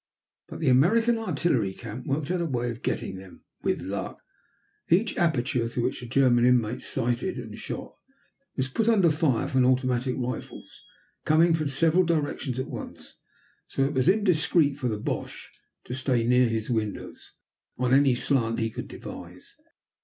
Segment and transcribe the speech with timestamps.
[0.47, 4.19] But the American artillery camp worked out a way of getting them with luck.
[4.89, 7.93] Each aperture, through which the German inmates sighted and shot,
[8.55, 10.81] was put under fire from automatic rifles,
[11.23, 13.13] coming from several directions at once,
[13.67, 15.51] so that it was indiscreet for the Boche
[15.83, 17.33] to stay near his windows,
[17.77, 19.53] on any slant he could devise.